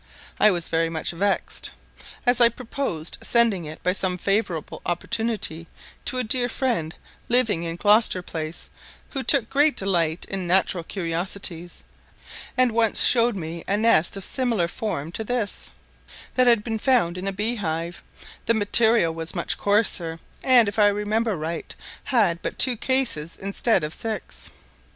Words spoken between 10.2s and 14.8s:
in natural curiosities, and once showed me a nest of similar